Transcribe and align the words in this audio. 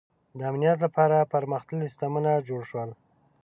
•د 0.37 0.39
امنیت 0.49 0.77
لپاره 0.85 1.29
پرمختللي 1.33 1.87
سیستمونه 1.91 2.31
جوړ 2.47 2.61
شول. 2.69 2.89